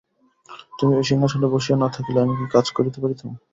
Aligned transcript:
তুমি 0.77 0.93
ওই 0.95 1.05
সিংহাসনে 1.09 1.47
বসিয়া 1.53 1.77
না 1.77 1.87
থাকিলে 1.95 2.19
আমি 2.21 2.33
কি 2.39 2.45
কাজ 2.55 2.65
করিতে 2.77 2.97
পারিতাম? 3.03 3.29